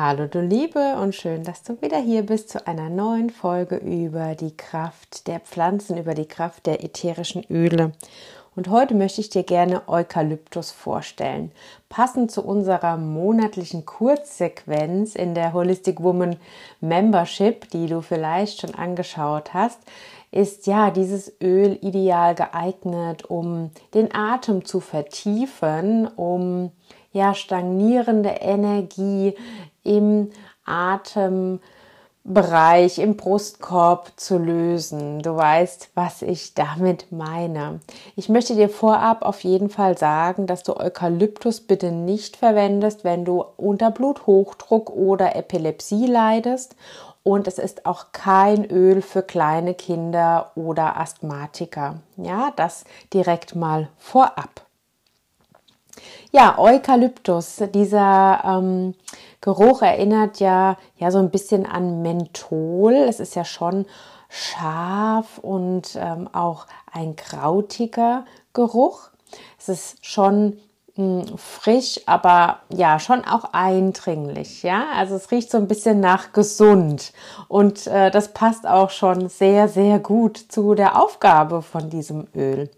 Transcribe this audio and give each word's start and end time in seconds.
Hallo 0.00 0.28
du 0.28 0.40
Liebe 0.40 0.94
und 1.02 1.12
schön, 1.12 1.42
dass 1.42 1.64
du 1.64 1.82
wieder 1.82 1.98
hier 1.98 2.22
bist 2.22 2.50
zu 2.50 2.64
einer 2.68 2.88
neuen 2.88 3.30
Folge 3.30 3.78
über 3.78 4.36
die 4.36 4.56
Kraft 4.56 5.26
der 5.26 5.40
Pflanzen, 5.40 5.98
über 5.98 6.14
die 6.14 6.28
Kraft 6.28 6.66
der 6.66 6.84
ätherischen 6.84 7.44
Öle. 7.50 7.90
Und 8.54 8.68
heute 8.68 8.94
möchte 8.94 9.20
ich 9.20 9.28
dir 9.28 9.42
gerne 9.42 9.88
Eukalyptus 9.88 10.70
vorstellen. 10.70 11.50
Passend 11.88 12.30
zu 12.30 12.44
unserer 12.44 12.96
monatlichen 12.96 13.86
Kurzsequenz 13.86 15.16
in 15.16 15.34
der 15.34 15.52
Holistic 15.52 16.00
Woman 16.00 16.36
Membership, 16.80 17.68
die 17.70 17.88
du 17.88 18.00
vielleicht 18.00 18.60
schon 18.60 18.76
angeschaut 18.76 19.52
hast, 19.52 19.80
ist 20.30 20.68
ja 20.68 20.92
dieses 20.92 21.32
Öl 21.42 21.76
ideal 21.82 22.36
geeignet, 22.36 23.24
um 23.24 23.70
den 23.94 24.14
Atem 24.14 24.64
zu 24.64 24.78
vertiefen, 24.78 26.06
um 26.06 26.70
ja 27.18 27.34
stagnierende 27.34 28.30
Energie 28.30 29.34
im 29.82 30.30
Atembereich, 30.64 31.60
im 32.98 33.16
Brustkorb 33.16 34.12
zu 34.16 34.38
lösen. 34.38 35.20
Du 35.20 35.34
weißt, 35.36 35.90
was 35.94 36.22
ich 36.22 36.54
damit 36.54 37.10
meine. 37.10 37.80
Ich 38.16 38.28
möchte 38.28 38.54
dir 38.54 38.68
vorab 38.68 39.22
auf 39.22 39.44
jeden 39.44 39.68
Fall 39.68 39.98
sagen, 39.98 40.46
dass 40.46 40.62
du 40.62 40.76
Eukalyptus 40.76 41.60
bitte 41.60 41.90
nicht 41.90 42.36
verwendest, 42.36 43.04
wenn 43.04 43.24
du 43.24 43.44
unter 43.56 43.90
Bluthochdruck 43.90 44.90
oder 44.90 45.34
Epilepsie 45.36 46.06
leidest 46.06 46.76
und 47.22 47.46
es 47.48 47.58
ist 47.58 47.84
auch 47.84 48.12
kein 48.12 48.64
Öl 48.70 49.02
für 49.02 49.22
kleine 49.22 49.74
Kinder 49.74 50.52
oder 50.54 50.96
Asthmatiker. 50.96 51.96
Ja, 52.16 52.52
das 52.56 52.84
direkt 53.12 53.54
mal 53.54 53.88
vorab. 53.98 54.67
Ja, 56.30 56.58
Eukalyptus, 56.58 57.62
dieser 57.72 58.42
ähm, 58.44 58.94
Geruch 59.40 59.80
erinnert 59.80 60.40
ja, 60.40 60.76
ja 60.98 61.10
so 61.10 61.18
ein 61.18 61.30
bisschen 61.30 61.64
an 61.64 62.02
Menthol. 62.02 62.92
Es 62.92 63.18
ist 63.18 63.34
ja 63.34 63.46
schon 63.46 63.86
scharf 64.28 65.38
und 65.38 65.96
ähm, 65.98 66.28
auch 66.34 66.66
ein 66.92 67.16
krautiger 67.16 68.26
Geruch. 68.52 69.08
Es 69.58 69.70
ist 69.70 70.04
schon 70.04 70.58
mh, 70.96 71.28
hm, 71.28 71.38
frisch, 71.38 72.00
aber 72.04 72.58
ja, 72.68 72.98
schon 72.98 73.24
auch 73.24 73.44
eindringlich. 73.52 74.62
Ja, 74.62 74.84
also 74.94 75.14
es 75.14 75.30
riecht 75.30 75.50
so 75.50 75.56
ein 75.56 75.68
bisschen 75.68 76.00
nach 76.00 76.32
gesund 76.34 77.14
und 77.48 77.86
äh, 77.86 78.10
das 78.10 78.34
passt 78.34 78.66
auch 78.66 78.90
schon 78.90 79.30
sehr, 79.30 79.66
sehr 79.68 79.98
gut 79.98 80.36
zu 80.36 80.74
der 80.74 81.02
Aufgabe 81.02 81.62
von 81.62 81.88
diesem 81.88 82.26
Öl. 82.34 82.68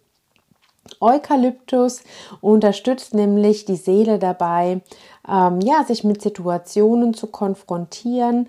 Eukalyptus 1.01 2.03
unterstützt 2.41 3.15
nämlich 3.15 3.65
die 3.65 3.77
Seele 3.77 4.19
dabei, 4.19 4.81
ähm, 5.29 5.61
ja, 5.61 5.85
sich 5.85 6.05
mit 6.05 6.23
Situationen 6.23 7.15
zu 7.15 7.27
konfrontieren, 7.27 8.49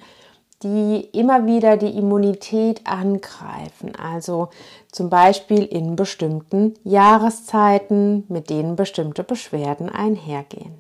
die 0.64 1.10
immer 1.14 1.46
wieder 1.46 1.78
die 1.78 1.98
Immunität 1.98 2.82
angreifen. 2.86 3.94
Also 3.96 4.50
zum 4.92 5.10
Beispiel 5.10 5.64
in 5.64 5.96
bestimmten 5.96 6.76
Jahreszeiten, 6.84 8.26
mit 8.30 8.50
denen 8.50 8.76
bestimmte 8.76 9.24
Beschwerden 9.24 9.90
einhergehen. 9.90 10.74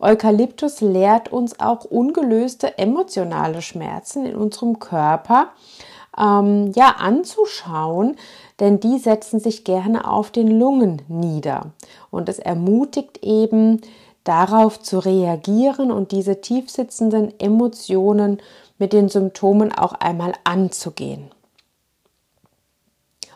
Eukalyptus 0.00 0.80
lehrt 0.80 1.30
uns 1.30 1.60
auch 1.60 1.84
ungelöste 1.84 2.78
emotionale 2.78 3.62
Schmerzen 3.62 4.26
in 4.26 4.36
unserem 4.36 4.78
Körper 4.78 5.52
ähm, 6.18 6.72
ja 6.74 6.96
anzuschauen, 6.98 8.16
denn 8.60 8.80
die 8.80 8.98
setzen 8.98 9.40
sich 9.40 9.64
gerne 9.64 10.08
auf 10.08 10.30
den 10.30 10.58
Lungen 10.58 11.02
nieder. 11.08 11.72
Und 12.10 12.28
es 12.28 12.38
ermutigt 12.38 13.22
eben, 13.22 13.80
darauf 14.24 14.80
zu 14.80 14.98
reagieren 14.98 15.90
und 15.90 16.12
diese 16.12 16.40
tiefsitzenden 16.40 17.38
Emotionen 17.40 18.38
mit 18.78 18.92
den 18.92 19.08
Symptomen 19.08 19.72
auch 19.72 19.94
einmal 19.94 20.32
anzugehen. 20.44 21.30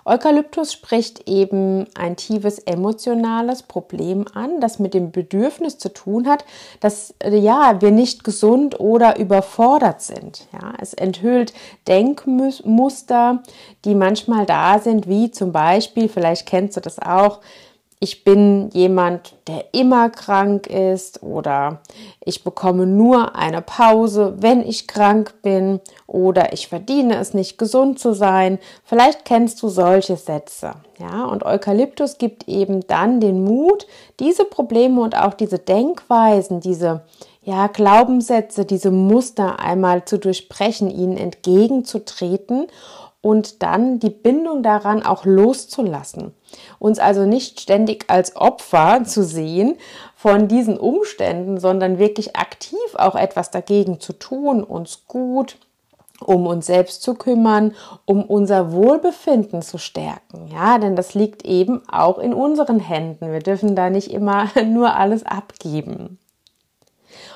Eukalyptus 0.07 0.73
spricht 0.73 1.29
eben 1.29 1.87
ein 1.97 2.15
tiefes 2.15 2.61
emotionales 2.61 3.65
Problem 3.65 4.25
an, 4.33 4.61
das 4.61 4.79
mit 4.79 4.95
dem 4.95 5.11
Bedürfnis 5.11 5.79
zu 5.79 5.93
tun 5.93 6.29
hat, 6.29 6.45
dass 6.79 7.13
ja, 7.29 7.81
wir 7.81 7.91
nicht 7.91 8.23
gesund 8.23 8.79
oder 8.79 9.19
überfordert 9.19 10.01
sind. 10.01 10.47
Ja, 10.53 10.75
es 10.81 10.95
enthüllt 10.95 11.53
Denkmuster, 11.89 13.43
die 13.85 13.97
manchmal 13.97 14.47
da 14.47 14.79
sind, 14.79 15.09
wie 15.09 15.33
zum 15.33 15.51
Beispiel, 15.51 16.09
vielleicht 16.09 16.47
kennst 16.47 16.77
du 16.77 16.81
das 16.81 17.01
auch, 17.01 17.41
ich 18.07 18.23
bin 18.23 18.71
jemand, 18.73 19.35
der 19.49 19.65
immer 19.75 20.11
krank 20.11 20.69
ist 20.69 21.25
oder 21.25 21.81
ich 22.25 22.45
bekomme 22.45 22.87
nur 22.87 23.35
eine 23.35 23.63
Pause, 23.63 24.35
wenn 24.39 24.63
ich 24.63 24.87
krank 24.87 25.35
bin 25.43 25.81
oder 26.07 26.53
ich 26.53 26.69
verdiene 26.69 27.17
es 27.17 27.35
nicht 27.35 27.59
gesund 27.59 27.99
zu 27.99 28.13
sein. 28.13 28.61
Vielleicht 28.85 29.25
kennst 29.25 29.61
du 29.61 29.69
solche 29.69 30.17
Sätze. 30.17 30.75
Ja, 31.01 31.25
und 31.25 31.45
Eukalyptus 31.45 32.19
gibt 32.19 32.47
eben 32.47 32.87
dann 32.87 33.19
den 33.19 33.43
Mut, 33.43 33.89
diese 34.21 34.45
Probleme 34.45 35.01
und 35.01 35.19
auch 35.19 35.35
diese 35.35 35.59
Denkweisen, 35.59 36.61
diese 36.61 37.03
ja, 37.47 37.69
Glaubenssätze, 37.69 38.65
diese 38.65 38.91
Muster 38.91 39.61
einmal 39.61 40.05
zu 40.05 40.19
durchbrechen, 40.19 40.91
ihnen 40.91 41.17
entgegenzutreten 41.17 42.67
und 43.21 43.63
dann 43.63 44.01
die 44.01 44.11
Bindung 44.11 44.65
daran 44.65 45.05
auch 45.05 45.25
loszulassen. 45.25 46.35
Uns 46.81 46.99
also 46.99 47.25
nicht 47.25 47.61
ständig 47.61 48.07
als 48.11 48.35
Opfer 48.35 49.05
zu 49.05 49.23
sehen 49.23 49.77
von 50.17 50.49
diesen 50.49 50.77
Umständen, 50.77 51.61
sondern 51.61 52.01
wirklich 52.01 52.35
aktiv 52.35 52.79
auch 52.97 53.15
etwas 53.15 53.53
dagegen 53.53 54.01
zu 54.01 54.13
tun, 54.13 54.65
uns 54.65 55.07
gut 55.07 55.57
um 56.25 56.47
uns 56.47 56.65
selbst 56.65 57.03
zu 57.03 57.15
kümmern, 57.15 57.75
um 58.07 58.25
unser 58.25 58.73
Wohlbefinden 58.73 59.61
zu 59.61 59.77
stärken. 59.77 60.49
Ja, 60.51 60.79
denn 60.79 60.97
das 60.97 61.13
liegt 61.13 61.45
eben 61.45 61.83
auch 61.93 62.19
in 62.19 62.33
unseren 62.33 62.81
Händen. 62.81 63.31
Wir 63.31 63.41
dürfen 63.41 63.77
da 63.77 63.91
nicht 63.91 64.11
immer 64.11 64.49
nur 64.67 64.97
alles 64.97 65.25
abgeben. 65.27 66.19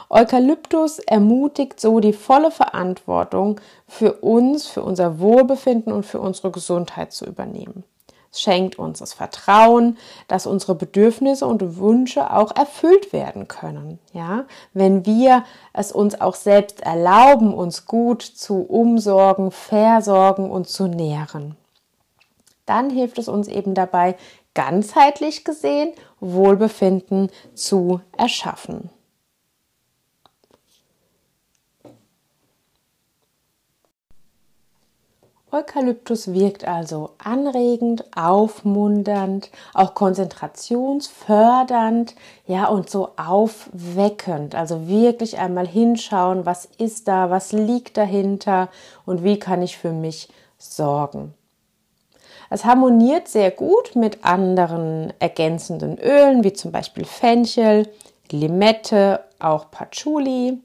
Eukalyptus 0.08 0.98
ermutigt 0.98 1.80
so 1.80 2.00
die 2.00 2.12
volle 2.12 2.50
Verantwortung 2.50 3.60
für 3.86 4.14
uns, 4.14 4.66
für 4.66 4.82
unser 4.82 5.20
Wohlbefinden 5.20 5.92
und 5.92 6.04
für 6.06 6.20
unsere 6.20 6.50
Gesundheit 6.50 7.12
zu 7.12 7.26
übernehmen. 7.26 7.84
Es 8.32 8.40
schenkt 8.40 8.78
uns 8.78 9.00
das 9.00 9.12
Vertrauen, 9.12 9.98
dass 10.28 10.46
unsere 10.46 10.76
Bedürfnisse 10.76 11.46
und 11.46 11.78
Wünsche 11.78 12.32
auch 12.32 12.54
erfüllt 12.54 13.12
werden 13.12 13.48
können. 13.48 13.98
Ja, 14.12 14.44
wenn 14.72 15.04
wir 15.04 15.44
es 15.72 15.90
uns 15.90 16.20
auch 16.20 16.36
selbst 16.36 16.80
erlauben, 16.80 17.52
uns 17.52 17.86
gut 17.86 18.22
zu 18.22 18.62
umsorgen, 18.62 19.50
versorgen 19.50 20.50
und 20.50 20.68
zu 20.68 20.86
nähren. 20.86 21.56
Dann 22.66 22.90
hilft 22.90 23.18
es 23.18 23.26
uns 23.26 23.48
eben 23.48 23.74
dabei, 23.74 24.16
ganzheitlich 24.54 25.44
gesehen 25.44 25.92
Wohlbefinden 26.20 27.30
zu 27.54 28.00
erschaffen. 28.16 28.90
Eukalyptus 35.52 36.32
wirkt 36.32 36.68
also 36.68 37.10
anregend, 37.18 38.04
aufmunternd, 38.16 39.50
auch 39.74 39.94
konzentrationsfördernd, 39.94 42.14
ja, 42.46 42.66
und 42.66 42.88
so 42.88 43.08
aufweckend. 43.16 44.54
Also 44.54 44.86
wirklich 44.86 45.38
einmal 45.38 45.66
hinschauen, 45.66 46.46
was 46.46 46.68
ist 46.78 47.08
da, 47.08 47.30
was 47.30 47.50
liegt 47.50 47.96
dahinter 47.96 48.68
und 49.06 49.24
wie 49.24 49.40
kann 49.40 49.62
ich 49.62 49.76
für 49.76 49.90
mich 49.92 50.28
sorgen. 50.56 51.34
Es 52.48 52.64
harmoniert 52.64 53.26
sehr 53.28 53.50
gut 53.50 53.96
mit 53.96 54.24
anderen 54.24 55.12
ergänzenden 55.18 55.98
Ölen, 55.98 56.44
wie 56.44 56.52
zum 56.52 56.70
Beispiel 56.72 57.04
Fenchel, 57.04 57.88
Limette, 58.30 59.24
auch 59.40 59.70
Patchouli 59.70 60.60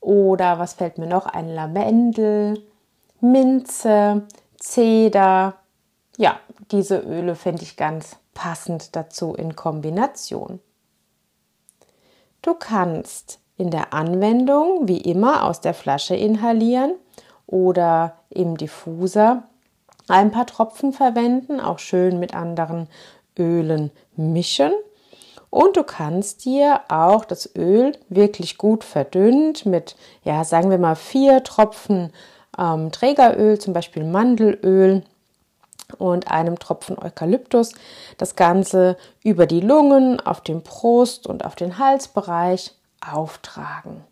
oder 0.00 0.58
was 0.58 0.74
fällt 0.74 0.98
mir 0.98 1.06
noch 1.06 1.26
ein 1.26 1.54
Lavendel, 1.54 2.62
Minze, 3.20 4.26
Zeder. 4.58 5.54
Ja, 6.16 6.38
diese 6.70 6.98
Öle 6.98 7.34
finde 7.34 7.62
ich 7.62 7.76
ganz 7.76 8.16
passend 8.34 8.94
dazu 8.94 9.34
in 9.34 9.56
Kombination. 9.56 10.60
Du 12.42 12.54
kannst 12.54 13.40
in 13.56 13.70
der 13.70 13.92
Anwendung 13.92 14.86
wie 14.86 15.00
immer 15.00 15.44
aus 15.44 15.60
der 15.60 15.74
Flasche 15.74 16.14
inhalieren 16.14 16.94
oder 17.46 18.16
im 18.30 18.56
Diffuser 18.56 19.44
ein 20.06 20.30
paar 20.30 20.46
Tropfen 20.46 20.92
verwenden, 20.92 21.60
auch 21.60 21.78
schön 21.78 22.18
mit 22.18 22.34
anderen 22.34 22.88
Ölen 23.36 23.90
mischen. 24.16 24.72
Und 25.50 25.76
du 25.76 25.82
kannst 25.82 26.44
dir 26.44 26.82
auch 26.88 27.24
das 27.24 27.54
Öl 27.56 27.98
wirklich 28.08 28.58
gut 28.58 28.84
verdünnt 28.84 29.66
mit, 29.66 29.96
ja, 30.22 30.44
sagen 30.44 30.70
wir 30.70 30.78
mal 30.78 30.96
vier 30.96 31.42
Tropfen 31.42 32.12
ähm, 32.58 32.92
Trägeröl, 32.92 33.58
zum 33.58 33.72
Beispiel 33.72 34.04
Mandelöl 34.04 35.02
und 35.96 36.30
einem 36.30 36.58
Tropfen 36.58 36.98
Eukalyptus. 36.98 37.72
Das 38.18 38.36
Ganze 38.36 38.96
über 39.22 39.46
die 39.46 39.60
Lungen, 39.60 40.20
auf 40.20 40.40
den 40.40 40.62
Brust 40.62 41.26
und 41.26 41.44
auf 41.44 41.54
den 41.54 41.78
Halsbereich 41.78 42.74
auftragen. 43.06 44.04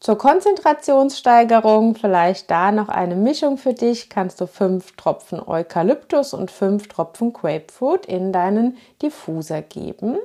Zur 0.00 0.16
Konzentrationssteigerung 0.16 1.96
vielleicht 1.96 2.50
da 2.50 2.70
noch 2.70 2.88
eine 2.88 3.16
Mischung 3.16 3.58
für 3.58 3.74
dich. 3.74 4.08
Kannst 4.08 4.40
du 4.40 4.46
fünf 4.46 4.94
Tropfen 4.96 5.40
Eukalyptus 5.44 6.34
und 6.34 6.52
fünf 6.52 6.86
Tropfen 6.86 7.32
Grapefruit 7.32 8.06
in 8.06 8.32
deinen 8.32 8.76
Diffuser 9.02 9.60
geben. 9.60 10.18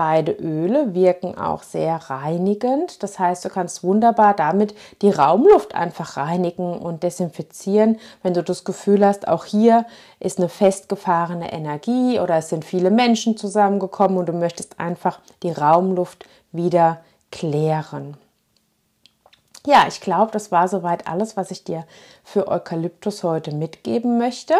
Beide 0.00 0.30
Öle 0.30 0.94
wirken 0.94 1.36
auch 1.36 1.64
sehr 1.64 1.96
reinigend. 1.96 3.02
Das 3.02 3.18
heißt, 3.18 3.44
du 3.44 3.48
kannst 3.48 3.82
wunderbar 3.82 4.32
damit 4.32 4.72
die 5.02 5.10
Raumluft 5.10 5.74
einfach 5.74 6.16
reinigen 6.16 6.78
und 6.78 7.02
desinfizieren, 7.02 7.98
wenn 8.22 8.32
du 8.32 8.44
das 8.44 8.62
Gefühl 8.62 9.04
hast, 9.04 9.26
auch 9.26 9.44
hier 9.44 9.86
ist 10.20 10.38
eine 10.38 10.48
festgefahrene 10.48 11.52
Energie 11.52 12.20
oder 12.20 12.36
es 12.36 12.48
sind 12.48 12.64
viele 12.64 12.92
Menschen 12.92 13.36
zusammengekommen 13.36 14.18
und 14.18 14.26
du 14.26 14.34
möchtest 14.34 14.78
einfach 14.78 15.18
die 15.42 15.50
Raumluft 15.50 16.26
wieder 16.52 17.00
klären. 17.32 18.16
Ja, 19.66 19.86
ich 19.88 20.00
glaube, 20.00 20.30
das 20.30 20.52
war 20.52 20.68
soweit 20.68 21.08
alles, 21.08 21.36
was 21.36 21.50
ich 21.50 21.64
dir 21.64 21.84
für 22.22 22.46
Eukalyptus 22.46 23.24
heute 23.24 23.52
mitgeben 23.52 24.16
möchte. 24.16 24.54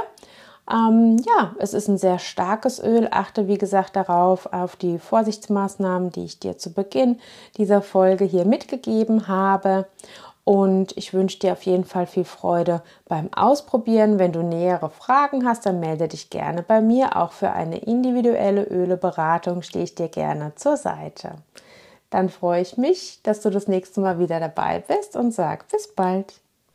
Ähm, 0.70 1.16
ja, 1.26 1.54
es 1.58 1.72
ist 1.72 1.88
ein 1.88 1.98
sehr 1.98 2.18
starkes 2.18 2.82
Öl. 2.82 3.08
Achte, 3.10 3.48
wie 3.48 3.58
gesagt, 3.58 3.96
darauf, 3.96 4.52
auf 4.52 4.76
die 4.76 4.98
Vorsichtsmaßnahmen, 4.98 6.10
die 6.10 6.24
ich 6.24 6.38
dir 6.38 6.58
zu 6.58 6.72
Beginn 6.72 7.18
dieser 7.56 7.80
Folge 7.80 8.24
hier 8.24 8.44
mitgegeben 8.44 9.28
habe. 9.28 9.86
Und 10.44 10.96
ich 10.96 11.12
wünsche 11.12 11.38
dir 11.38 11.52
auf 11.52 11.62
jeden 11.64 11.84
Fall 11.84 12.06
viel 12.06 12.24
Freude 12.24 12.82
beim 13.06 13.30
Ausprobieren. 13.34 14.18
Wenn 14.18 14.32
du 14.32 14.42
nähere 14.42 14.88
Fragen 14.88 15.46
hast, 15.46 15.66
dann 15.66 15.80
melde 15.80 16.08
dich 16.08 16.30
gerne 16.30 16.62
bei 16.62 16.80
mir. 16.80 17.16
Auch 17.16 17.32
für 17.32 17.52
eine 17.52 17.78
individuelle 17.78 18.64
Öleberatung 18.64 19.62
stehe 19.62 19.84
ich 19.84 19.94
dir 19.94 20.08
gerne 20.08 20.52
zur 20.54 20.78
Seite. 20.78 21.32
Dann 22.10 22.30
freue 22.30 22.62
ich 22.62 22.78
mich, 22.78 23.20
dass 23.22 23.40
du 23.42 23.50
das 23.50 23.68
nächste 23.68 24.00
Mal 24.00 24.18
wieder 24.18 24.40
dabei 24.40 24.82
bist 24.86 25.16
und 25.16 25.32
sag 25.32 25.68
bis 25.68 25.88
bald. 25.94 26.40